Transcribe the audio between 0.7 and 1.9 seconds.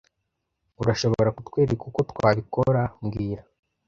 Urashobora kutwereka